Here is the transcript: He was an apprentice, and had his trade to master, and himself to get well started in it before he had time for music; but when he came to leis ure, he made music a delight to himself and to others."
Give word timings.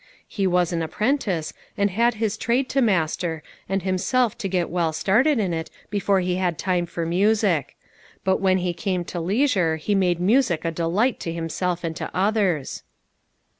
He 0.27 0.47
was 0.47 0.73
an 0.73 0.81
apprentice, 0.81 1.53
and 1.77 1.91
had 1.91 2.15
his 2.15 2.35
trade 2.35 2.67
to 2.69 2.81
master, 2.81 3.43
and 3.69 3.83
himself 3.83 4.35
to 4.39 4.47
get 4.47 4.71
well 4.71 4.93
started 4.93 5.37
in 5.37 5.53
it 5.53 5.69
before 5.91 6.21
he 6.21 6.37
had 6.37 6.57
time 6.57 6.87
for 6.87 7.05
music; 7.05 7.75
but 8.23 8.37
when 8.41 8.57
he 8.57 8.73
came 8.73 9.05
to 9.05 9.19
leis 9.19 9.55
ure, 9.55 9.75
he 9.75 9.93
made 9.93 10.19
music 10.19 10.65
a 10.65 10.71
delight 10.71 11.19
to 11.19 11.31
himself 11.31 11.83
and 11.83 11.95
to 11.97 12.09
others." 12.15 12.81